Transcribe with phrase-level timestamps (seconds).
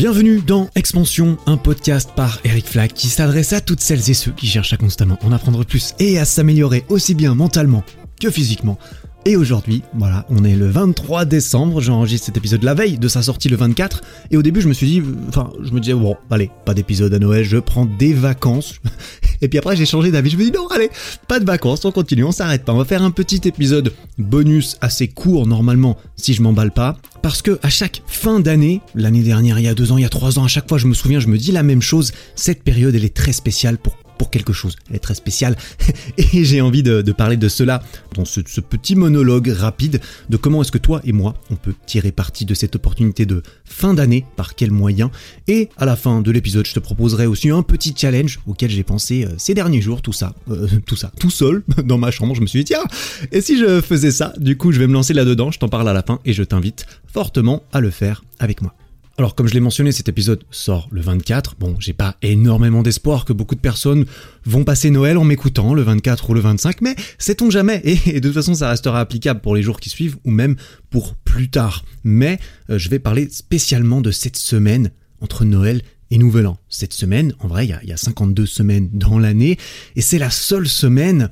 [0.00, 4.30] Bienvenue dans Expansion, un podcast par Eric Flack qui s'adresse à toutes celles et ceux
[4.30, 7.84] qui cherchent à constamment en apprendre plus et à s'améliorer aussi bien mentalement
[8.18, 8.78] que physiquement.
[9.26, 13.20] Et aujourd'hui, voilà, on est le 23 décembre, j'enregistre cet épisode la veille de sa
[13.20, 14.00] sortie le 24,
[14.30, 17.12] et au début je me suis dit, enfin, je me disais, bon, allez, pas d'épisode
[17.12, 18.80] à Noël, je prends des vacances.
[19.42, 20.90] Et puis après j'ai changé d'avis, je me dis, non, allez,
[21.28, 24.78] pas de vacances, on continue, on s'arrête pas, on va faire un petit épisode bonus
[24.80, 29.58] assez court normalement, si je m'emballe pas, parce que à chaque fin d'année, l'année dernière,
[29.58, 30.94] il y a deux ans, il y a trois ans, à chaque fois je me
[30.94, 34.28] souviens, je me dis la même chose, cette période elle est très spéciale pour pour
[34.28, 34.76] quelque chose.
[34.90, 35.56] Elle est très spéciale
[36.18, 37.82] et j'ai envie de, parler de cela
[38.14, 39.98] dans ce, petit monologue rapide
[40.28, 43.42] de comment est-ce que toi et moi on peut tirer parti de cette opportunité de
[43.64, 45.08] fin d'année, par quels moyens.
[45.48, 48.84] Et à la fin de l'épisode, je te proposerai aussi un petit challenge auquel j'ai
[48.84, 52.34] pensé euh, ces derniers jours, tout ça, euh, tout ça, tout seul dans ma chambre.
[52.34, 52.84] Je me suis dit tiens,
[53.32, 54.34] et si je faisais ça?
[54.36, 55.50] Du coup, je vais me lancer là-dedans.
[55.50, 58.74] Je t'en parle à la fin et je t'invite fortement à le faire avec moi.
[59.20, 61.56] Alors comme je l'ai mentionné, cet épisode sort le 24.
[61.58, 64.06] Bon, j'ai pas énormément d'espoir que beaucoup de personnes
[64.46, 68.28] vont passer Noël en m'écoutant le 24 ou le 25, mais sait-on jamais et, de
[68.28, 70.56] toute façon ça restera applicable pour les jours qui suivent ou même
[70.88, 71.84] pour plus tard.
[72.02, 72.38] Mais
[72.70, 74.90] euh, je vais parler spécialement de cette semaine
[75.20, 76.56] entre Noël et Nouvel An.
[76.70, 79.58] Cette semaine, en vrai, il y, y a 52 semaines dans l'année
[79.96, 81.28] et c'est la seule semaine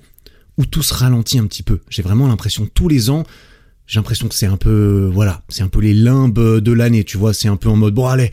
[0.59, 1.81] où tout se ralentit un petit peu.
[1.89, 3.25] J'ai vraiment l'impression tous les ans
[3.89, 7.17] j'ai l'impression que c'est un peu, voilà, c'est un peu les limbes de l'année, tu
[7.17, 8.31] vois, c'est un peu en mode, bon allez,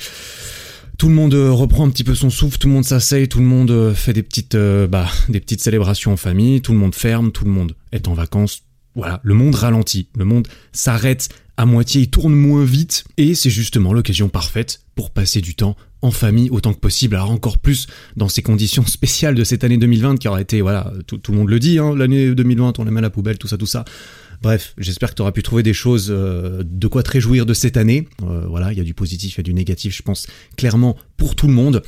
[0.98, 3.40] tout le monde euh, reprend un petit peu son souffle, tout le monde s'asseye, tout
[3.40, 6.78] le monde euh, fait des petites, euh, bah, des petites célébrations en famille, tout le
[6.78, 8.64] monde ferme, tout le monde est en vacances.
[8.96, 13.50] Voilà, le monde ralentit, le monde s'arrête à moitié, il tourne moins vite, et c'est
[13.50, 17.16] justement l'occasion parfaite pour passer du temps en famille autant que possible.
[17.16, 20.92] Alors encore plus dans ces conditions spéciales de cette année 2020 qui aura été, voilà,
[21.08, 23.48] tout, le monde le dit, hein, l'année 2020, on la met à la poubelle, tout
[23.48, 23.84] ça, tout ça.
[24.46, 27.56] Bref, j'espère que tu auras pu trouver des choses euh, de quoi te réjouir de
[27.56, 28.08] cette année.
[28.22, 30.96] Euh, voilà, il y a du positif, il y a du négatif, je pense clairement
[31.18, 31.82] pour tout le monde.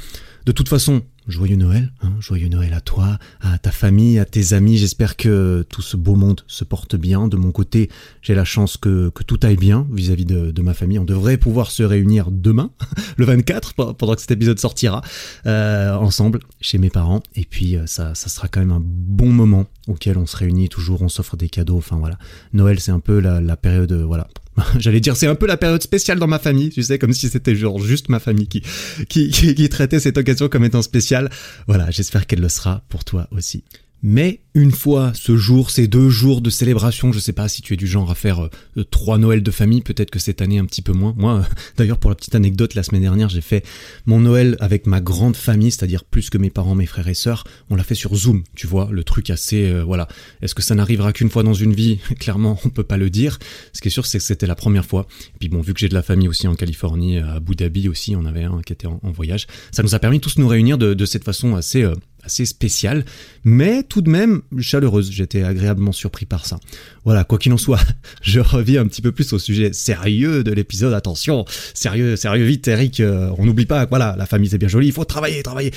[0.47, 4.53] De toute façon, joyeux Noël, hein, joyeux Noël à toi, à ta famille, à tes
[4.53, 4.77] amis.
[4.77, 7.27] J'espère que tout ce beau monde se porte bien.
[7.27, 7.89] De mon côté,
[8.21, 10.99] j'ai la chance que, tout aille bien vis-à-vis de, ma famille.
[10.99, 12.71] On devrait pouvoir se réunir demain,
[13.17, 15.01] le 24, pendant que cet épisode sortira,
[15.45, 17.21] euh, ensemble chez mes parents.
[17.35, 21.01] Et puis, ça, ça sera quand même un bon moment auquel on se réunit toujours,
[21.01, 21.77] on s'offre des cadeaux.
[21.77, 22.17] Enfin voilà,
[22.53, 24.27] Noël, c'est un peu la, la période, voilà,
[24.79, 27.29] J'allais dire, c'est un peu la période spéciale dans ma famille, tu sais, comme si
[27.29, 28.61] c'était genre juste ma famille qui,
[29.09, 31.29] qui, qui, qui traitait cette occasion comme étant spéciale.
[31.67, 33.63] Voilà, j'espère qu'elle le sera pour toi aussi.
[34.03, 37.73] Mais une fois ce jour, ces deux jours de célébration, je sais pas si tu
[37.73, 40.65] es du genre à faire euh, trois Noëls de famille, peut-être que cette année un
[40.65, 41.13] petit peu moins.
[41.17, 41.45] Moi,
[41.77, 43.65] d'ailleurs, pour la petite anecdote, la semaine dernière, j'ai fait
[44.05, 47.43] mon Noël avec ma grande famille, c'est-à-dire plus que mes parents, mes frères et sœurs.
[47.69, 50.07] On l'a fait sur Zoom, tu vois, le truc assez, euh, voilà.
[50.41, 51.99] Est-ce que ça n'arrivera qu'une fois dans une vie?
[52.19, 53.39] Clairement, on peut pas le dire.
[53.73, 55.07] Ce qui est sûr, c'est que c'était la première fois.
[55.35, 57.89] Et puis bon, vu que j'ai de la famille aussi en Californie, à Abu Dhabi
[57.89, 59.47] aussi, on avait un qui était en, voyage.
[59.71, 61.93] Ça nous a permis tous de nous réunir de, de cette façon assez euh,
[62.27, 63.05] assez spéciale,
[63.43, 65.11] mais tout de même chaleureuse.
[65.11, 66.59] J'étais agréablement surpris par ça.
[67.05, 67.81] Voilà, quoi qu'il en soit,
[68.21, 70.93] je reviens un petit peu plus au sujet sérieux de l'épisode.
[70.93, 72.99] Attention, sérieux, sérieux vite, Eric.
[72.99, 75.71] Euh, on n'oublie pas, voilà, la famille c'est bien joli, il faut travailler, travailler.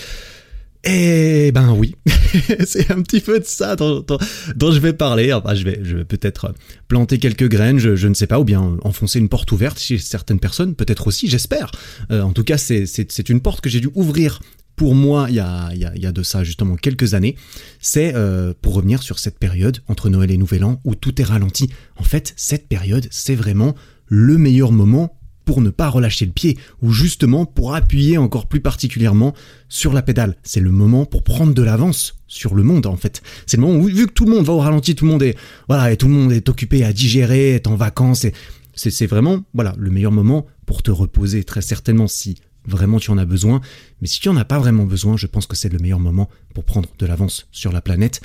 [0.83, 1.94] Eh ben oui,
[2.65, 5.31] c'est un petit peu de ça dont, je vais parler.
[5.33, 6.55] Enfin, je vais, je vais peut-être
[6.89, 10.41] planter quelques graines, je, ne sais pas, ou bien enfoncer une porte ouverte chez certaines
[10.41, 11.71] personnes, peut-être aussi, j'espère.
[12.10, 14.41] Euh, en tout cas, c'est une porte que j'ai dû ouvrir
[14.80, 17.36] pour moi, il y a, de ça justement quelques années,
[17.80, 21.24] c'est euh, pour revenir sur cette période entre Noël et Nouvel An où tout est
[21.24, 21.68] ralenti.
[21.98, 23.74] En fait, cette période, c'est vraiment
[24.06, 28.60] le meilleur moment pour ne pas relâcher le pied, ou justement pour appuyer encore plus
[28.60, 29.34] particulièrement
[29.68, 30.38] sur la pédale.
[30.44, 33.20] C'est le moment pour prendre de l'avance sur le monde en fait.
[33.44, 35.22] C'est le moment où vu que tout le monde va au ralenti, tout le monde
[35.22, 35.36] est
[35.68, 38.32] voilà et tout le monde est occupé à digérer, est en vacances et
[38.74, 42.36] c'est vraiment voilà le meilleur moment pour te reposer très certainement si
[42.66, 43.60] vraiment tu en as besoin.
[44.00, 46.28] Mais si tu en as pas vraiment besoin, je pense que c'est le meilleur moment
[46.55, 48.21] pour prendre de l'avance sur la planète.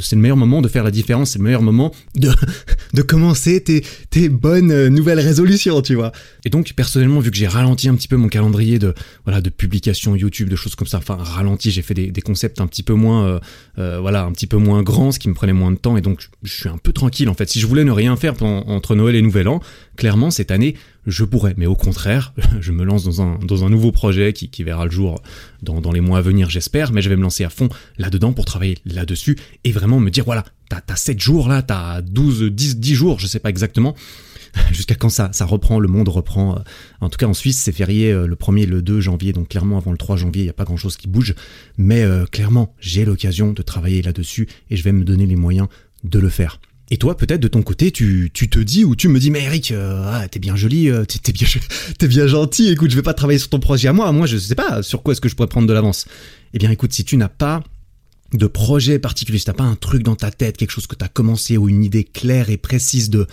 [0.00, 1.30] C'est le meilleur moment de faire la différence.
[1.30, 2.30] C'est le meilleur moment de,
[2.94, 6.12] de commencer tes, tes bonnes euh, nouvelles résolutions, tu vois.
[6.44, 8.94] Et donc, personnellement, vu que j'ai ralenti un petit peu mon calendrier de,
[9.24, 12.60] voilà, de publications YouTube, de choses comme ça, enfin, ralenti, j'ai fait des, des, concepts
[12.60, 13.40] un petit peu moins, euh,
[13.78, 15.96] euh, voilà, un petit peu moins grands, ce qui me prenait moins de temps.
[15.96, 17.48] Et donc, je suis un peu tranquille, en fait.
[17.48, 19.60] Si je voulais ne rien faire entre Noël et Nouvel An,
[19.96, 20.74] clairement, cette année,
[21.06, 21.54] je pourrais.
[21.56, 24.84] Mais au contraire, je me lance dans un, dans un nouveau projet qui, qui verra
[24.84, 25.22] le jour
[25.62, 27.61] dans, dans les mois à venir, j'espère, mais je vais me lancer à fond
[27.98, 32.02] là-dedans pour travailler là-dessus et vraiment me dire, voilà, t'as, as 7 jours là, t'as
[32.02, 33.94] 12, 10, 10 jours, je sais pas exactement,
[34.72, 36.62] jusqu'à quand ça, ça reprend, le monde reprend.
[37.00, 39.78] En tout cas, en Suisse, c'est férié euh, le 1er le 2 janvier, donc clairement
[39.78, 41.34] avant le 3 janvier, il n'y a pas grand-chose qui bouge.
[41.78, 45.68] Mais euh, clairement, j'ai l'occasion de travailler là-dessus et je vais me donner les moyens
[46.04, 46.58] de le faire.
[46.92, 49.42] Et toi, peut-être de ton côté, tu, tu te dis ou tu me dis, mais
[49.44, 51.46] Eric, euh, ah, t'es bien joli, euh, t'es, bien,
[51.98, 52.68] t'es bien gentil.
[52.68, 54.12] Écoute, je vais pas travailler sur ton projet à moi.
[54.12, 56.06] Moi, je sais pas sur quoi est-ce que je pourrais prendre de l'avance.
[56.54, 57.62] Eh bien, écoute, si tu n'as pas
[58.34, 61.08] de projet particulier, si t'as pas un truc dans ta tête, quelque chose que t'as
[61.08, 63.26] commencé ou une idée claire et précise de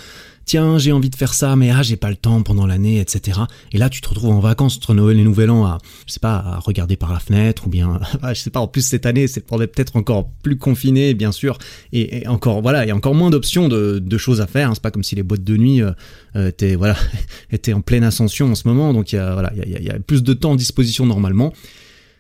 [0.46, 3.42] tiens, j'ai envie de faire ça, mais ah, j'ai pas le temps pendant l'année, etc.
[3.72, 5.78] Et là, tu te retrouves en vacances entre Noël et Nouvel An à,
[6.08, 8.00] je sais pas, à regarder par la fenêtre, ou bien,
[8.30, 11.60] je sais pas, en plus cette année, c'est peut-être encore plus confiné, bien sûr,
[11.94, 14.70] et, encore, voilà, il y a encore moins d'options de, choses à faire.
[14.70, 14.74] Hein.
[14.74, 15.92] C'est pas comme si les boîtes de nuit euh,
[16.36, 16.96] euh, étaient, voilà,
[17.52, 20.24] étaient en pleine ascension en ce moment, donc il y a, il y a plus
[20.24, 21.54] de temps en disposition normalement.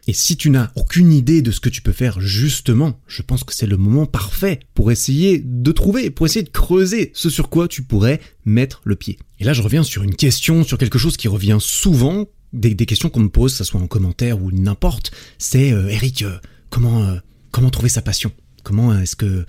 [0.07, 3.43] Et si tu n'as aucune idée de ce que tu peux faire justement, je pense
[3.43, 7.49] que c'est le moment parfait pour essayer de trouver, pour essayer de creuser ce sur
[7.49, 9.19] quoi tu pourrais mettre le pied.
[9.39, 13.09] Et là, je reviens sur une question, sur quelque chose qui revient souvent, des, questions
[13.09, 15.11] qu'on me pose, que ce soit en commentaire ou n'importe.
[15.37, 16.37] C'est euh, Eric, euh,
[16.69, 17.17] comment euh,
[17.51, 18.31] comment trouver sa passion?
[18.63, 19.45] Comment est-ce que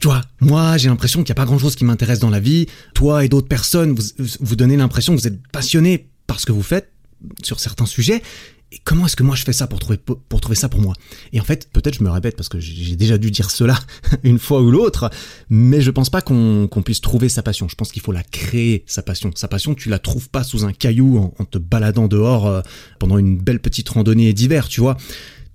[0.00, 2.66] tu vois, moi j'ai l'impression qu'il n'y a pas grand-chose qui m'intéresse dans la vie.
[2.94, 4.02] Toi et d'autres personnes, vous,
[4.40, 6.92] vous donnez l'impression que vous êtes passionné par ce que vous faites
[7.42, 8.22] sur certains sujets,
[8.76, 10.92] et comment est-ce que moi je fais ça pour trouver, pour trouver ça pour moi?
[11.32, 13.78] Et en fait, peut-être je me répète parce que j'ai déjà dû dire cela
[14.22, 15.08] une fois ou l'autre,
[15.48, 17.68] mais je pense pas qu'on puisse trouver sa passion.
[17.68, 19.30] Je pense qu'il faut la créer, sa passion.
[19.34, 22.60] Sa passion, tu la trouves pas sous un caillou en, te baladant dehors euh,
[22.98, 24.98] pendant une belle petite randonnée d'hiver, tu vois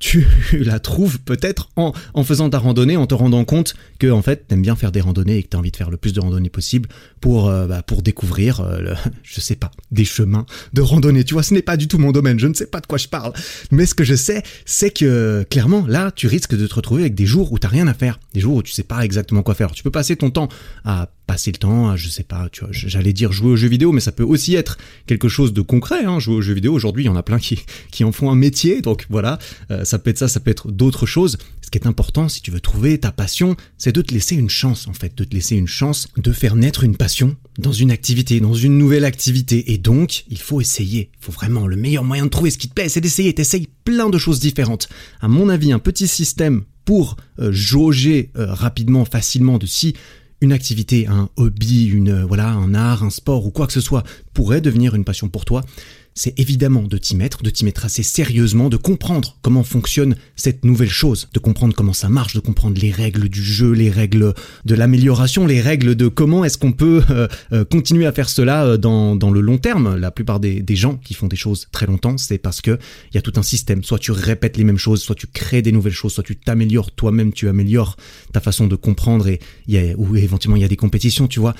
[0.01, 0.27] tu
[0.59, 1.94] la trouves peut-être en,
[2.24, 5.38] faisant ta randonnée, en te rendant compte que en fait t'aimes bien faire des randonnées
[5.38, 6.89] et que t'as envie de faire le plus de randonnées possible
[7.21, 8.94] pour euh, bah, découvrir, euh,
[9.24, 11.24] je sais pas, des chemins de randonnée.
[11.24, 12.98] Tu vois, ce n'est pas du tout mon domaine, je ne sais pas de quoi
[12.98, 13.31] je parle,
[13.69, 17.15] mais ce que je sais, c'est que clairement là, tu risques de te retrouver avec
[17.15, 19.54] des jours où t'as rien à faire, des jours où tu sais pas exactement quoi
[19.54, 19.71] faire.
[19.71, 20.50] Tu peux passer ton temps
[20.83, 23.94] à passer le temps, je sais pas, tu vois, j'allais dire jouer aux jeux vidéo,
[23.94, 26.04] mais ça peut aussi être quelque chose de concret.
[26.04, 28.30] Hein, jouer aux jeux vidéo, aujourd'hui, il y en a plein qui, qui en font
[28.30, 29.39] un métier, donc voilà,
[29.72, 31.38] euh, ça peut être ça, ça peut être d'autres choses.
[31.62, 34.50] Ce qui est important, si tu veux trouver ta passion, c'est de te laisser une
[34.50, 37.92] chance, en fait, de te laisser une chance de faire naître une passion dans une
[37.92, 39.72] activité, dans une nouvelle activité.
[39.72, 41.12] Et donc, il faut essayer.
[41.22, 43.33] Il faut vraiment, le meilleur moyen de trouver ce qui te plaît, c'est d'essayer.
[43.33, 44.89] T'essayes plein de choses différentes.
[45.22, 49.95] À mon avis, un petit système pour euh, jauger euh, rapidement, facilement de si
[50.41, 54.03] une activité, un hobby, une voilà, un art, un sport ou quoi que ce soit
[54.33, 55.63] pourrait devenir une passion pour toi,
[56.13, 60.65] c'est évidemment de t'y mettre, de t'y mettre assez sérieusement, de comprendre comment fonctionne cette
[60.65, 64.33] nouvelle chose, de comprendre comment ça marche, de comprendre les règles du jeu, les règles
[64.65, 68.65] de l'amélioration, les règles de comment est-ce qu'on peut euh, euh, continuer à faire cela
[68.65, 69.95] euh, dans, dans, le long terme.
[69.95, 72.77] La plupart des, gens qui font des choses très longtemps, c'est parce que
[73.11, 73.83] il y a tout un système.
[73.83, 76.91] Soit tu répètes les mêmes choses, soit tu crées des nouvelles choses, soit tu t'améliores
[76.91, 77.97] toi-même, tu améliores
[78.33, 81.39] ta façon de comprendre et y a, ou éventuellement il y a des compétitions, tu
[81.39, 81.55] vois.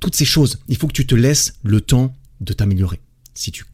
[0.00, 3.00] Toutes ces choses, il faut que tu te laisses le temps de t'améliorer.
[3.34, 3.64] Si tu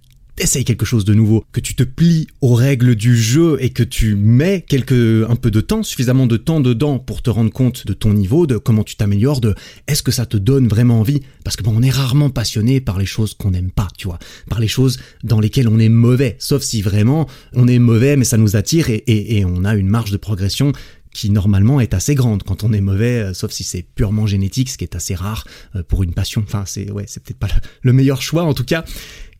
[0.41, 3.83] essaye quelque chose de nouveau, que tu te plies aux règles du jeu et que
[3.83, 7.87] tu mets quelque, un peu de temps, suffisamment de temps dedans pour te rendre compte
[7.87, 9.55] de ton niveau, de comment tu t'améliores, de
[9.87, 11.21] est-ce que ça te donne vraiment envie?
[11.45, 14.19] Parce que bon, on est rarement passionné par les choses qu'on n'aime pas, tu vois,
[14.49, 18.25] par les choses dans lesquelles on est mauvais, sauf si vraiment on est mauvais mais
[18.25, 20.73] ça nous attire et, et on a une marge de progression
[21.13, 24.71] qui normalement est assez grande quand on est mauvais, euh, sauf si c'est purement génétique,
[24.71, 25.45] ce qui est assez rare
[25.75, 26.43] euh, pour une passion.
[26.47, 27.49] Enfin, c'est ouais, c'est peut-être pas
[27.83, 28.85] le, meilleur choix en tout cas.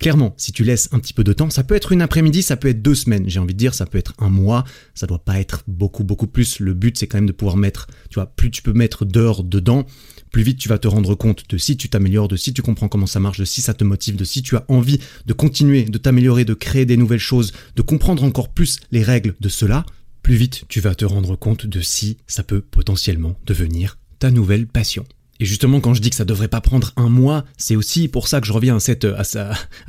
[0.01, 2.57] Clairement, si tu laisses un petit peu de temps, ça peut être une après-midi, ça
[2.57, 4.65] peut être deux semaines, j'ai envie de dire, ça peut être un mois,
[4.95, 6.59] ça doit pas être beaucoup beaucoup plus.
[6.59, 9.45] Le but c'est quand même de pouvoir mettre, tu vois, plus tu peux mettre d'heures
[9.45, 9.85] dedans,
[10.33, 12.89] plus vite tu vas te rendre compte de si tu t'améliores, de si tu comprends
[12.89, 15.85] comment ça marche, de si ça te motive, de si tu as envie de continuer,
[15.85, 19.85] de t'améliorer, de créer des nouvelles choses, de comprendre encore plus les règles de cela
[20.23, 24.67] plus vite tu vas te rendre compte de si ça peut potentiellement devenir ta nouvelle
[24.67, 25.05] passion.
[25.41, 28.29] Et justement, quand je dis que ça devrait pas prendre un mois, c'est aussi pour
[28.29, 29.25] ça que je reviens à cette, à,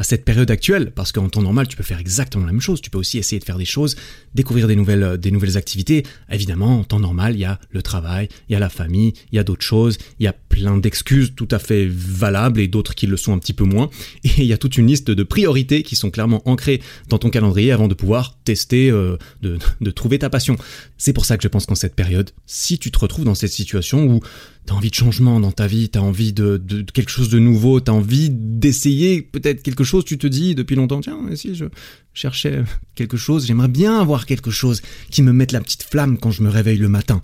[0.04, 2.82] cette période actuelle, parce qu'en temps normal, tu peux faire exactement la même chose.
[2.82, 3.98] Tu peux aussi essayer de faire des choses,
[4.34, 6.06] découvrir des nouvelles, des nouvelles activités.
[6.32, 9.36] Évidemment, en temps normal, il y a le travail, il y a la famille, il
[9.36, 12.96] y a d'autres choses, il y a plein d'excuses tout à fait valables et d'autres
[12.96, 13.90] qui le sont un petit peu moins.
[14.24, 17.30] Et il y a toute une liste de priorités qui sont clairement ancrées dans ton
[17.30, 20.56] calendrier avant de pouvoir tester, euh, de, de trouver ta passion.
[20.98, 23.52] C'est pour ça que je pense qu'en cette période, si tu te retrouves dans cette
[23.52, 24.22] situation où
[24.66, 26.62] t'as envie de changement dans ta vie, t'as envie de,
[26.94, 31.02] quelque chose de nouveau, t'as envie d'essayer peut-être quelque chose, tu te dis depuis longtemps,
[31.02, 31.66] tiens, si je
[32.14, 32.64] cherchais
[32.96, 36.44] quelque chose, j'aimerais bien avoir quelque chose qui me mette la petite flamme quand je
[36.44, 37.22] me réveille le matin.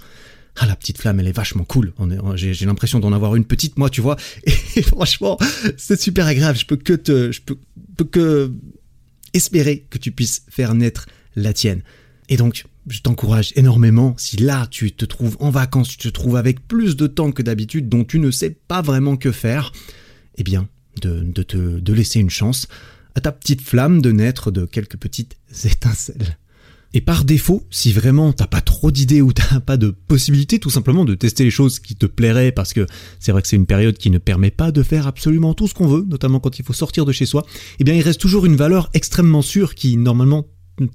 [0.60, 1.94] Ah, la petite flamme, elle est vachement cool.
[2.36, 4.18] J'ai l'impression d'en avoir une petite, moi, tu vois.
[4.76, 5.38] Et, franchement,
[5.78, 6.58] c'est super agréable.
[6.58, 8.52] Je peux que te, je peux que
[9.34, 11.84] espérer que tu puisses faire naître la tienne.
[12.28, 16.36] Et donc, je t'encourage énormément, si là tu te trouves en vacances, tu te trouves
[16.36, 19.72] avec plus de temps que d'habitude, dont tu ne sais pas vraiment que faire,
[20.38, 20.68] eh bien,
[21.02, 22.68] de, de te de laisser une chance
[23.16, 26.38] à ta petite flamme de naître de quelques petites étincelles.
[26.94, 30.70] Et par défaut, si vraiment t'as pas trop d'idées ou t'as pas de possibilité tout
[30.70, 32.86] simplement de tester les choses qui te plairaient, parce que
[33.20, 35.74] c'est vrai que c'est une période qui ne permet pas de faire absolument tout ce
[35.74, 37.46] qu'on veut, notamment quand il faut sortir de chez soi,
[37.80, 40.48] eh bien il reste toujours une valeur extrêmement sûre qui normalement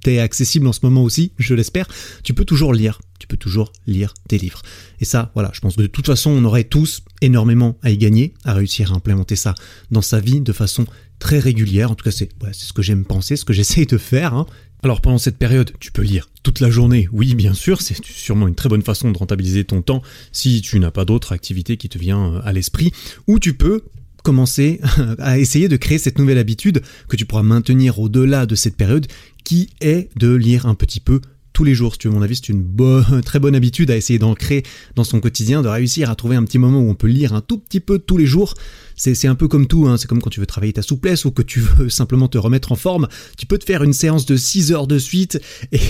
[0.03, 1.87] t'es accessible en ce moment aussi, je l'espère,
[2.23, 3.01] tu peux toujours lire.
[3.19, 4.63] Tu peux toujours lire des livres.
[5.01, 7.97] Et ça, voilà, je pense que de toute façon, on aurait tous énormément à y
[7.97, 9.55] gagner, à réussir à implémenter ça
[9.93, 10.87] dans sa vie de façon
[11.21, 11.93] très régulière.
[11.93, 14.35] En tout cas, c'est ce que j'aime penser, ce que j'essaye de faire.
[14.35, 14.47] Hein.
[14.85, 18.49] Alors pendant cette période, tu peux lire toute la journée, oui bien sûr, c'est sûrement
[18.49, 21.89] une très bonne façon de rentabiliser ton temps si tu n'as pas d'autre activité qui
[21.89, 22.91] te vient euh, à l'esprit,
[23.29, 23.85] ou tu peux
[24.25, 24.81] commencer
[25.19, 29.07] à essayer de créer cette nouvelle habitude que tu pourras maintenir au-delà de cette période
[29.53, 31.21] qui est de lire un petit peu
[31.53, 33.97] tous les jours, si tu veux mon avis, c'est une bonne, très bonne habitude à
[33.97, 34.63] essayer d'ancrer
[34.97, 37.41] dans son quotidien, de réussir à trouver un petit moment où on peut lire un
[37.41, 38.55] tout petit peu tous les jours.
[38.95, 39.97] C'est un peu comme tout, hein.
[39.97, 42.73] c'est comme quand tu veux travailler ta souplesse ou que tu veux simplement te remettre
[42.73, 43.09] en forme.
[43.37, 45.41] Tu peux te faire une séance de 6 heures de suite,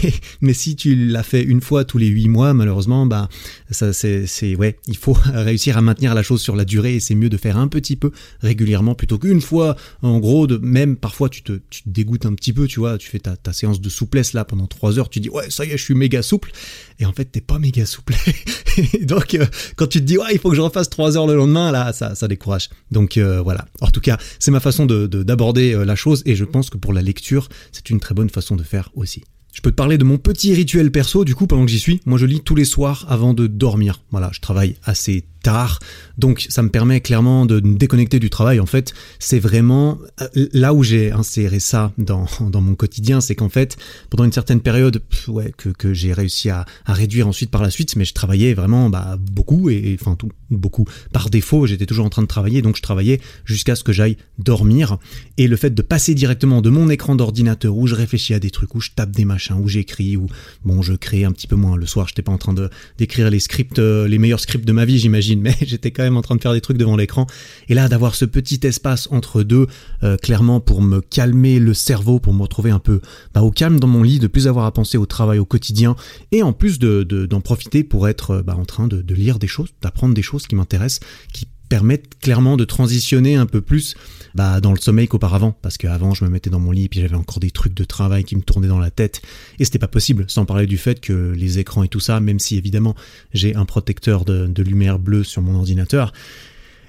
[0.40, 3.28] mais si tu l'as fait une fois tous les 8 mois, malheureusement, bah,
[3.70, 7.14] ça c'est, ouais, il faut réussir à maintenir la chose sur la durée et c'est
[7.14, 9.76] mieux de faire un petit peu régulièrement plutôt qu'une fois.
[10.00, 13.08] En gros, même parfois tu te, tu te dégoûtes un petit peu, tu vois, tu
[13.08, 15.70] fais ta, ta séance de souplesse là pendant 3 heures, tu dis ouais, ça y
[15.70, 16.50] est, je suis méga souple,
[16.98, 18.14] et en fait t'es pas méga souple.
[19.02, 21.34] Donc euh, quand tu te dis ouais, il faut que je refasse 3 heures le
[21.34, 22.68] lendemain, là, ça, ça décourage.
[22.90, 23.66] Donc euh, voilà.
[23.80, 26.78] En tout cas, c'est ma façon de d'aborder euh, la chose et je pense que
[26.78, 29.24] pour la lecture, c'est une très bonne façon de faire aussi.
[29.52, 32.00] Je peux te parler de mon petit rituel perso, du coup, pendant que j'y suis.
[32.06, 34.02] Moi, je lis tous les soirs avant de dormir.
[34.10, 35.78] Voilà, je travaille assez tard.
[36.18, 38.60] Donc ça me permet clairement de me déconnecter du travail.
[38.60, 43.34] En fait, c'est vraiment euh, là où j'ai inséré ça dans, dans mon quotidien, c'est
[43.34, 43.76] qu'en fait,
[44.10, 47.70] pendant une certaine période, ouais, que, que j'ai réussi à, à, réduire ensuite par la
[47.70, 51.66] suite, mais je travaillais vraiment bah, beaucoup et, enfin tout beaucoup par défaut.
[51.66, 54.98] J'étais toujours en train de travailler, donc je travaillais jusqu'à ce que j'aille dormir.
[55.38, 58.50] Et le fait de passer directement de mon écran d'ordinateur où je réfléchis à des
[58.50, 60.26] trucs, où je tape des machins, où j'écris, où
[60.64, 62.06] bon, je crée un petit peu moins le soir.
[62.08, 62.54] J'étais pas en train
[62.98, 66.16] d'écrire les scripts, euh, les meilleurs scripts de ma vie, j'imagine mais j'étais quand même
[66.16, 67.26] en train de faire des trucs devant l'écran.
[67.68, 69.66] Et là, d'avoir ce petit espace entre deux,
[70.02, 73.00] euh, clairement pour me calmer le cerveau, pour me retrouver un peu
[73.34, 75.96] bah, au calme dans mon lit, de plus avoir à penser au travail au quotidien,
[76.30, 79.38] et en plus d'en de, d'en profiter pour être euh, bah, en train de lire
[79.38, 81.00] des choses, d'apprendre des choses qui m'intéressent,
[81.32, 83.94] qui permettent clairement de transitionner un peu plus
[84.34, 85.56] bah, dans le sommeil qu'auparavant.
[85.62, 88.24] Parce qu'avant, je me mettais dans mon lit puis j'avais encore des trucs de travail
[88.24, 89.22] qui me tournaient dans la tête.
[89.58, 92.38] Et c'était pas possible, sans parler du fait que les écrans et tout ça, même
[92.38, 92.94] si évidemment
[93.32, 96.12] j'ai un protecteur de, lumière bleue sur mon ordinateur,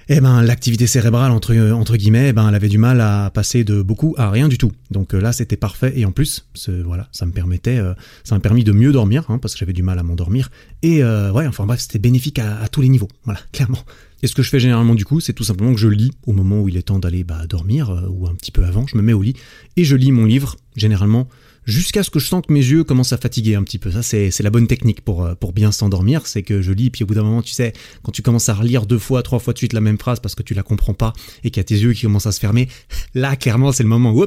[0.08, 3.64] eh ben l'activité cérébrale entre entre guillemets, eh ben elle avait du mal à passer
[3.64, 4.70] de beaucoup à rien du tout.
[4.90, 6.46] Donc euh, là c'était parfait et en plus
[6.84, 9.72] voilà ça me permettait, euh, ça m'a permis de mieux dormir hein, parce que j'avais
[9.72, 10.50] du mal à m'endormir
[10.82, 13.80] et euh, ouais enfin bref c'était bénéfique à, à, tous les niveaux voilà clairement.
[14.24, 16.32] Et ce que je fais généralement du coup c'est tout simplement que je lis au
[16.32, 19.02] moment où il est temps d'aller bah, dormir ou un petit peu avant, je me
[19.02, 19.34] mets au lit
[19.76, 21.28] et je lis mon livre généralement
[21.66, 23.90] jusqu'à ce que je sente que mes yeux commencent à fatiguer un petit peu.
[23.90, 26.26] Ça, c'est, la bonne technique pour, euh, pour bien s'endormir.
[26.26, 28.54] C'est que je lis, puis au bout d'un moment, tu sais, quand tu commences à
[28.54, 30.94] relire deux fois, trois fois de suite la même phrase parce que tu la comprends
[30.94, 31.12] pas
[31.42, 32.68] et qu'il y a tes yeux qui commencent à se fermer,
[33.14, 34.24] là, clairement, c'est le moment où,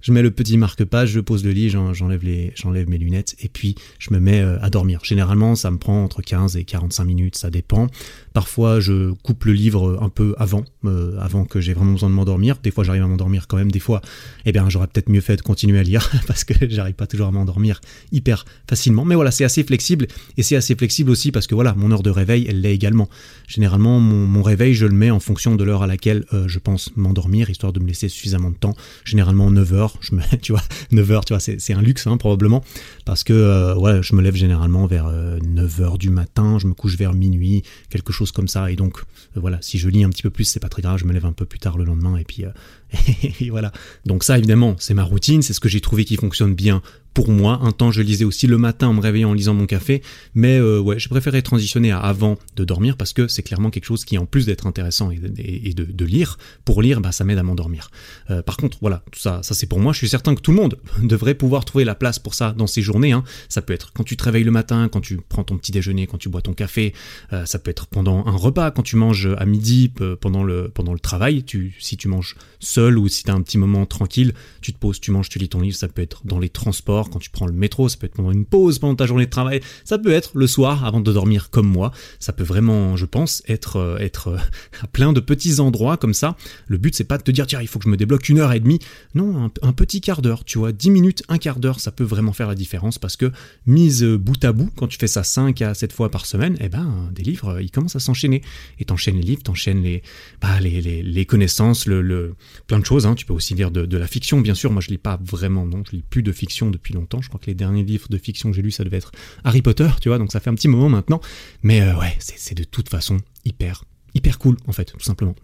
[0.00, 4.12] je mets le petit marque-page, je pose le lit, j'enlève mes lunettes et puis je
[4.12, 5.00] me mets euh, à dormir.
[5.02, 7.88] Généralement, ça me prend entre 15 et 45 minutes, ça dépend.
[8.32, 12.14] Parfois, je coupe le livre un peu avant, euh, avant que j'ai vraiment besoin de
[12.14, 12.56] m'endormir.
[12.62, 13.72] Des fois, j'arrive à m'endormir quand même.
[13.72, 14.00] Des fois,
[14.46, 17.26] eh bien, j'aurais peut-être mieux fait de continuer à lire parce que j'arrive pas toujours
[17.26, 17.80] à m'endormir
[18.12, 19.04] hyper facilement.
[19.04, 20.06] Mais voilà, c'est assez flexible
[20.36, 23.08] et c'est assez flexible aussi parce que voilà, mon heure de réveil, elle l'est également.
[23.48, 26.90] Généralement, mon, réveil, je le mets en fonction de l'heure à laquelle euh, je pense
[26.96, 28.74] m'endormir, histoire de me laisser suffisamment de temps.
[29.04, 29.98] Généralement 9 heures,
[30.40, 32.62] tu vois, 9 heures, tu vois, c'est un luxe hein, probablement
[33.04, 36.96] parce que euh, je me lève généralement vers 9 heures du matin, je me couche
[36.96, 38.70] vers minuit, quelque chose comme ça.
[38.70, 40.98] Et donc, euh, voilà, si je lis un petit peu plus, c'est pas très grave,
[40.98, 42.50] je me lève un peu plus tard le lendemain et puis, euh,
[43.40, 43.72] et voilà.
[44.06, 46.82] Donc ça, évidemment, c'est ma routine, c'est ce que j'ai trouvé qui fonctionne bien
[47.14, 47.58] pour moi.
[47.62, 50.02] Un temps, je lisais aussi le matin en me réveillant en lisant mon café,
[50.34, 53.84] mais euh, ouais, je préférais transitionner à avant de dormir parce que c'est clairement quelque
[53.84, 57.42] chose qui, en plus d'être intéressant et, de, lire, pour lire, bah, ça m'aide à
[57.42, 57.90] m'endormir.
[58.30, 59.92] Euh, par contre, voilà, tout ça, ça c'est pour moi.
[59.92, 62.66] Je suis certain que tout le monde devrait pouvoir trouver la place pour ça dans
[62.66, 63.12] ses journées.
[63.12, 63.24] Hein.
[63.48, 66.06] Ça peut être quand tu te réveilles le matin, quand tu prends ton petit déjeuner,
[66.06, 66.94] quand tu bois ton café.
[67.32, 70.92] Euh, ça peut être pendant un repas, quand tu manges à midi, pendant le pendant
[70.92, 71.44] le travail.
[71.78, 75.00] Si tu manges seul ou si tu as un petit moment tranquille, tu te poses,
[75.00, 75.76] tu manges, tu lis ton livre.
[75.76, 78.32] Ça peut être dans les transports quand tu prends le métro, ça peut être pendant
[78.32, 81.50] une pause pendant ta journée de travail, ça peut être le soir avant de dormir
[81.50, 81.92] comme moi.
[82.18, 84.38] Ça peut vraiment, je pense, être euh, être euh,
[84.82, 86.36] à plein de petits endroits comme ça.
[86.66, 88.38] Le but c'est pas de te dire tiens il faut que je me débloque une
[88.38, 88.78] heure et demie.
[89.14, 92.32] Non, un, petit quart d'heure, tu vois, dix minutes, un quart d'heure, ça peut vraiment
[92.32, 93.32] faire la différence parce que
[93.66, 96.68] mise bout à bout, quand tu fais ça 5 à 7 fois par semaine, eh
[96.68, 98.42] ben des livres ils commencent à s'enchaîner
[98.78, 100.02] et t'enchaînes les livres, t'enchaînes les,
[100.40, 102.34] bah, les, les, connaissances, le,
[102.70, 103.04] plein de choses.
[103.04, 103.16] Hein.
[103.16, 104.70] Tu peux aussi lire de, la fiction, bien sûr.
[104.70, 107.20] Moi je lis pas vraiment, non, je lis plus de fiction depuis depuis longtemps.
[107.20, 109.12] Je crois que les derniers livres de fiction que j'ai lus, ça devait être
[109.44, 111.20] Harry Potter, tu vois, donc ça fait un petit moment maintenant.
[111.62, 113.84] Mais euh, ouais, c'est de toute façon hyper,
[114.14, 115.34] hyper cool, en fait, tout simplement.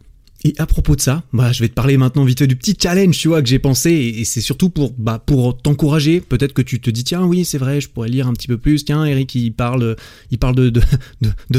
[0.47, 3.21] Et à propos de ça, bah, je vais te parler maintenant vite du petit challenge,
[3.21, 6.21] que j'ai pensé, et, c'est surtout pour, bah, pour t'encourager.
[6.21, 8.57] Peut-être que tu te dis, tiens, oui, c'est vrai, je pourrais lire un petit peu
[8.57, 8.85] plus.
[8.85, 9.97] Tiens, Eric, il parle,
[10.31, 10.81] il parle de,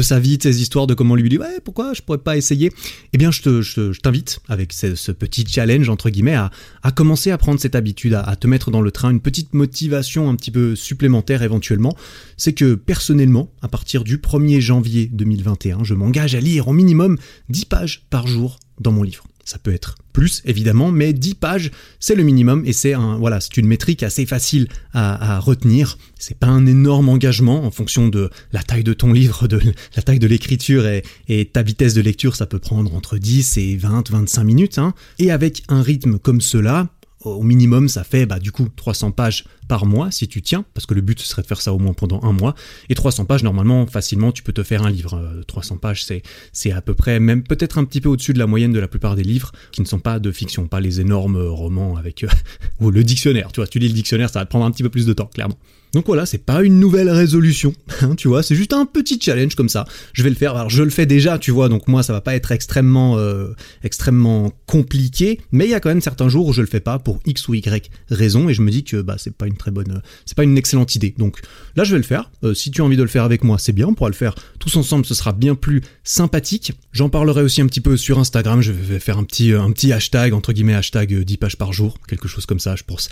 [0.00, 2.72] sa vie, de ses histoires, de comment lui dit, ouais, pourquoi je pourrais pas essayer?
[3.12, 6.50] Eh bien, je, te, je, t'invite, avec ce, petit challenge, entre guillemets, à,
[6.82, 9.52] à commencer à prendre cette habitude, à, à te mettre dans le train, une petite
[9.52, 11.94] motivation un petit peu supplémentaire éventuellement.
[12.38, 17.18] C'est que personnellement, à partir du 1er janvier 2021, je m'engage à lire au minimum
[17.50, 19.24] 10 pages par jour dans mon livre.
[19.44, 21.70] Ça peut être plus évidemment, mais 10 pages,
[22.00, 25.96] c'est le minimum et c'est un voilà, c'est une métrique assez facile à, à retenir.
[26.18, 29.58] C'est pas un énorme engagement en fonction de la taille de ton livre, de
[29.96, 33.56] la taille de l'écriture et, et, ta vitesse de lecture, ça peut prendre entre 10
[33.56, 34.78] et 20, 25 minutes.
[34.78, 34.92] Hein.
[35.18, 36.88] Et avec un rythme comme cela,
[37.24, 40.86] au minimum, ça fait bah, du coup 300 pages par mois si tu tiens, parce
[40.86, 42.54] que le but serait de faire ça au moins pendant un mois.
[42.88, 45.42] Et 300 pages, normalement, facilement, tu peux te faire un livre.
[45.46, 46.22] 300 euh, pages, c'est,
[46.52, 48.88] c'est à peu près, même peut-être un petit peu au-dessus de la moyenne de la
[48.88, 52.28] plupart des livres qui ne sont pas de fiction, pas les énormes romans avec euh,
[52.80, 53.50] ou le dictionnaire.
[53.52, 55.12] Tu vois, tu lis le dictionnaire, ça va te prendre un petit peu plus de
[55.12, 55.58] temps, clairement.
[55.94, 59.54] Donc voilà, c'est pas une nouvelle résolution, hein, tu vois, c'est juste un petit challenge
[59.54, 59.86] comme ça.
[60.12, 62.20] Je vais le faire, alors je le fais déjà, tu vois, donc moi ça va
[62.20, 66.52] pas être extrêmement, euh, extrêmement compliqué, mais il y a quand même certains jours où
[66.52, 69.16] je le fais pas pour x ou y raison, et je me dis que bah
[69.18, 71.14] c'est pas une très bonne, c'est pas une excellente idée.
[71.16, 71.40] Donc
[71.74, 72.30] là je vais le faire.
[72.44, 74.14] Euh, si tu as envie de le faire avec moi, c'est bien, on pourra le
[74.14, 76.72] faire tous ensemble, ce sera bien plus sympathique.
[76.92, 78.60] J'en parlerai aussi un petit peu sur Instagram.
[78.60, 82.44] Je vais faire un petit, hashtag entre guillemets hashtag 10 pages par jour, quelque chose
[82.44, 83.08] comme ça, je pense,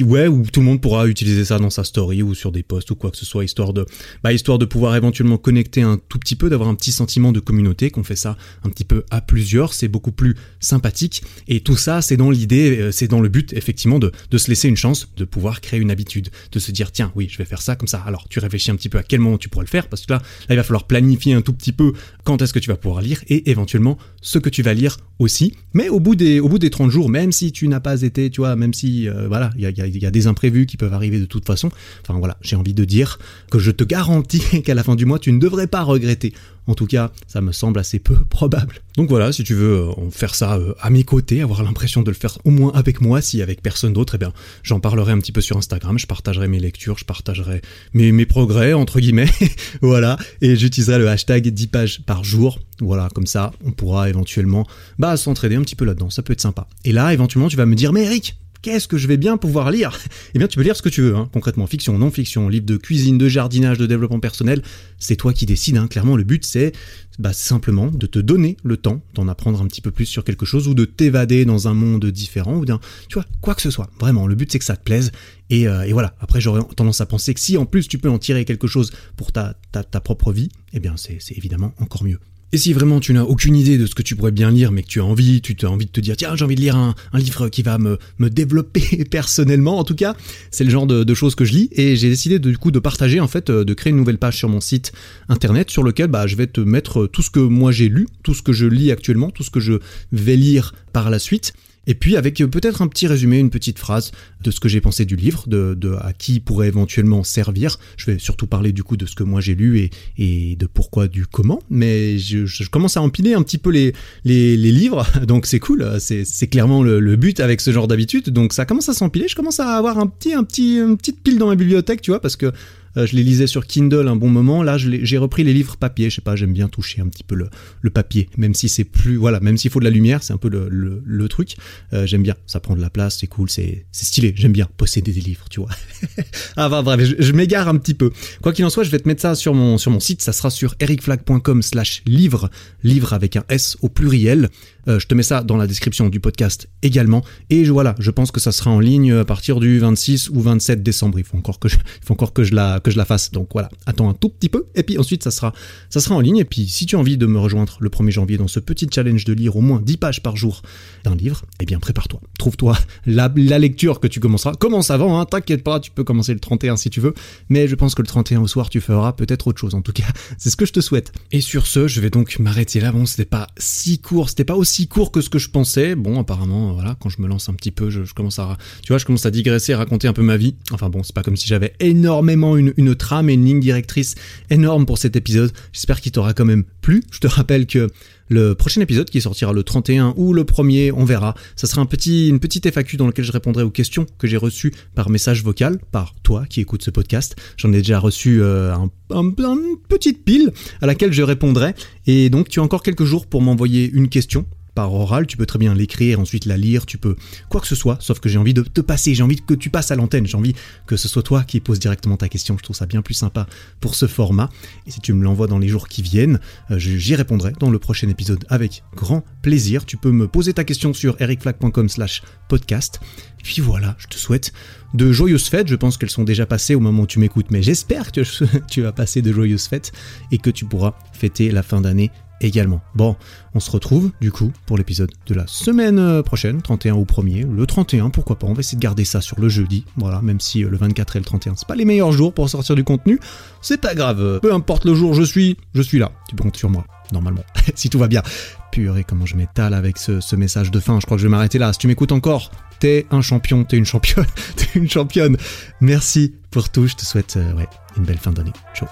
[0.00, 2.90] ouais où tout le monde pourra utiliser ça dans sa story ou sur des posts
[2.90, 3.86] ou quoi que ce soit, histoire de,
[4.22, 7.40] bah, histoire de pouvoir éventuellement connecter un tout petit peu, d'avoir un petit sentiment de
[7.40, 11.22] communauté, qu'on fait ça un petit peu à plusieurs, c'est beaucoup plus sympathique.
[11.46, 14.48] Et tout ça, c'est dans l'idée, euh, c'est dans le but, effectivement, de, de se
[14.48, 17.44] laisser une chance de pouvoir créer une habitude, de se dire, tiens, oui, je vais
[17.44, 18.02] faire ça comme ça.
[18.06, 20.12] Alors, tu réfléchis un petit peu à quel moment tu pourrais le faire, parce que
[20.12, 21.92] là, il va falloir planifier un tout petit peu
[22.24, 25.54] quand est-ce que tu vas pouvoir lire et éventuellement ce que tu vas lire aussi.
[25.74, 28.30] Mais au bout des, au bout des 30 jours, même si tu n'as pas été,
[28.30, 31.24] tu vois, même si, euh, voilà, il y a des imprévus qui peuvent arriver de
[31.24, 31.70] toute façon,
[32.08, 33.18] Enfin voilà, j'ai envie de dire
[33.50, 36.32] que je te garantis qu'à la fin du mois, tu ne devrais pas regretter.
[36.66, 38.80] En tout cas, ça me semble assez peu probable.
[38.96, 42.10] Donc voilà, si tu veux euh, faire ça euh, à mes côtés, avoir l'impression de
[42.10, 45.18] le faire au moins avec moi, si avec personne d'autre, eh bien, j'en parlerai un
[45.18, 47.62] petit peu sur Instagram, je partagerai mes lectures, je partagerai
[47.94, 49.30] mes, progrès, entre guillemets,
[49.82, 52.58] voilà, et j'utiliserai le hashtag 10 pages par jour.
[52.80, 54.66] Voilà, comme ça, on pourra éventuellement,
[54.98, 56.68] bah, s'entraider un petit peu là-dedans, ça peut être sympa.
[56.84, 59.70] Et là, éventuellement, tu vas me dire, mais Eric, qu'est-ce que je vais bien pouvoir
[59.70, 59.98] lire
[60.34, 61.28] Eh bien, tu peux lire ce que tu veux, hein.
[61.32, 64.62] concrètement, fiction, non-fiction, livre de cuisine, de jardinage, de développement personnel,
[64.98, 65.76] c'est toi qui décides.
[65.76, 65.86] Hein.
[65.88, 66.72] Clairement, le but, c'est
[67.18, 70.46] bah, simplement de te donner le temps d'en apprendre un petit peu plus sur quelque
[70.46, 73.70] chose ou de t'évader dans un monde différent ou d'un, tu vois, quoi que ce
[73.70, 73.90] soit.
[74.00, 75.12] Vraiment, le but, c'est que ça te plaise.
[75.50, 76.14] Et, euh, voilà.
[76.20, 78.92] Après, j'aurais tendance à penser que si en plus tu peux en tirer quelque chose
[79.16, 79.54] pour ta
[80.02, 82.18] propre vie, eh bien, c'est évidemment encore mieux.
[82.52, 84.82] Et si vraiment tu n'as aucune idée de ce que tu pourrais bien lire, mais
[84.82, 86.76] que tu as envie, tu as envie de te dire, tiens, j'ai envie de lire
[86.76, 90.16] un, livre qui va me, me développer personnellement, en tout cas,
[90.50, 93.20] c'est le genre de, choses que je lis, et j'ai décidé du coup de partager,
[93.20, 94.92] en fait, euh, de créer une nouvelle page sur mon site
[95.28, 98.34] internet sur lequel bah, je vais te mettre tout ce que moi j'ai lu, tout
[98.34, 99.74] ce que je lis actuellement, tout ce que je
[100.12, 101.52] vais lire par la suite,
[101.88, 104.12] et puis avec euh, peut-être un petit résumé, une petite phrase
[104.44, 107.78] de ce que j'ai pensé du livre, de, à qui pourrait éventuellement servir.
[107.96, 111.08] Je vais surtout parler du coup de ce que moi j'ai lu et, de pourquoi,
[111.08, 111.60] du comment.
[111.70, 113.92] Mais je, commence à empiler un petit peu les,
[114.24, 115.96] livres, donc c'est cool.
[115.98, 118.28] C'est clairement le, le, but avec ce genre d'habitude.
[118.28, 119.26] Donc ça commence à s'empiler.
[119.26, 122.10] Je commence à avoir un petit, un petit, une petite pile dans ma bibliothèque, tu
[122.10, 122.52] vois, parce que
[122.96, 124.62] euh, je les lisais sur Kindle un bon moment.
[124.62, 126.10] Là, j'ai repris les livres papier.
[126.10, 129.16] Je sais pas, j'aime bien toucher un petit peu le, papier, même si c'est plus,
[129.16, 131.56] voilà, même s'il faut de la lumière, c'est un peu le, le, le truc.
[131.92, 132.34] Euh, j'aime bien.
[132.46, 134.34] Ça prend de la place, c'est cool, c'est stylé.
[134.36, 135.70] J'aime bien posséder des livres, tu vois.
[136.56, 138.10] ah bah bref, je, m'égare un petit peu.
[138.42, 140.22] Quoi qu'il en soit, je vais te mettre ça sur mon sur mon site.
[140.22, 142.50] Ça sera sur ericflag.com/slash livre,
[142.82, 144.50] livre avec un S au pluriel.
[144.88, 147.22] Euh, je te mets ça dans la description du podcast également.
[147.50, 150.82] Et voilà, je pense que ça sera en ligne à partir du 26 ou 27
[150.82, 151.18] décembre.
[151.18, 153.30] Il faut encore que je, il faut encore que je la que je la fasse.
[153.30, 154.66] Donc voilà, attends un tout petit peu.
[154.74, 155.52] Et puis ensuite, ça sera,
[155.90, 156.38] ça sera en ligne.
[156.38, 158.88] Et puis si tu as envie de me rejoindre le 1er janvier dans ce petit
[158.92, 160.62] challenge de lire au moins 10 pages par jour
[161.04, 162.20] d'un livre, eh bien prépare-toi.
[162.38, 164.54] Trouve-toi la, la, lecture que tu commenceras.
[164.54, 167.14] Commence avant, hein, t'inquiète pas, tu peux commencer le 31 si tu veux.
[167.48, 169.74] Mais je pense que le 31 au soir, tu feras peut-être autre chose.
[169.74, 170.04] En tout cas,
[170.38, 171.12] c'est ce que je te souhaite.
[171.32, 172.92] Et sur ce, je vais donc m'arrêter là.
[172.92, 175.94] Bon, c'était pas si court, c'était pas aussi court que ce que je pensais.
[175.94, 178.98] Bon, apparemment, voilà, quand je me lance un petit peu, je, commence à, tu vois,
[178.98, 180.54] je commence à digresser, à raconter un peu ma vie.
[180.72, 184.14] Enfin bon, c'est pas comme si j'avais énormément une, une trame et une ligne directrice
[184.50, 185.52] énorme pour cet épisode.
[185.72, 187.02] J'espère qu'il t'aura quand même plu.
[187.10, 187.88] Je te rappelle que
[188.28, 191.34] le prochain épisode qui sortira le 31 ou le 1er, on verra.
[191.56, 194.36] Ça sera un petit, une petite FAQ dans laquelle je répondrai aux questions que j'ai
[194.36, 197.36] reçues par message vocal, par toi qui écoutes ce podcast.
[197.56, 201.74] J'en ai déjà reçu euh, un, un, une petite pile à laquelle je répondrai.
[202.06, 204.46] Et donc tu as encore quelques jours pour m'envoyer une question
[204.78, 207.16] par oral, tu peux très bien l'écrire, ensuite la lire, tu peux
[207.48, 209.70] quoi que ce soit, sauf que j'ai envie de te passer, j'ai envie que tu
[209.70, 210.54] passes à l'antenne, j'ai envie
[210.86, 213.48] que ce soit toi qui poses directement ta question, je trouve ça bien plus sympa
[213.80, 214.50] pour ce format,
[214.86, 216.38] et si tu me l'envoies dans les jours qui viennent,
[216.70, 220.62] euh, j'y répondrai dans le prochain épisode avec grand plaisir, tu peux me poser ta
[220.62, 223.00] question sur ericflag.com slash podcast,
[223.40, 224.52] et puis voilà, je te souhaite
[224.94, 227.64] de joyeuses fêtes, je pense qu'elles sont déjà passées au moment où tu m'écoutes, mais
[227.64, 228.20] j'espère que
[228.70, 229.90] tu vas passer de joyeuses fêtes,
[230.30, 232.80] et que tu pourras fêter la fin d'année également.
[232.94, 233.16] Bon,
[233.54, 237.50] on se retrouve du coup pour l'épisode de la semaine euh, prochaine, 31 ou 1er.
[237.50, 239.84] Le 31, pourquoi pas, on va essayer de garder ça sur le jeudi.
[239.96, 242.48] Voilà, même si euh, le 24 et le 31, c'est pas les meilleurs jours pour
[242.48, 243.18] sortir du contenu,
[243.60, 244.40] c'est pas grave.
[244.40, 246.12] Peu importe le jour, je suis, je suis là.
[246.28, 248.22] Tu peux compter sur moi, normalement, si tout va bien.
[248.70, 251.00] Purée, comment je m'étale avec ce, message de fin.
[251.00, 251.72] Je crois que je vais m'arrêter là.
[251.72, 255.36] Si tu m'écoutes encore, t'es un champion, t'es une championne, t'es une championne.
[255.80, 256.86] Merci pour tout.
[256.86, 258.52] Je te souhaite euh, ouais, une belle fin d'année.
[258.74, 258.88] Ciao.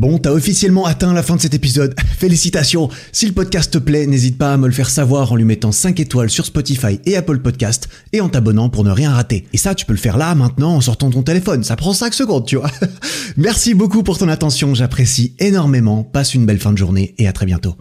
[0.00, 1.94] Bon, t'as officiellement atteint la fin de cet épisode.
[2.18, 5.44] Félicitations Si le podcast te plaît, n'hésite pas à me le faire savoir en lui
[5.44, 9.46] mettant 5 étoiles sur Spotify et Apple Podcast et en t'abonnant pour ne rien rater.
[9.52, 11.64] Et ça, tu peux le faire là, maintenant, en sortant ton téléphone.
[11.64, 12.70] Ça prend 5 secondes, tu vois.
[13.36, 16.02] Merci beaucoup pour ton attention, j'apprécie énormément.
[16.02, 17.76] Passe une belle fin de journée et à très bientôt.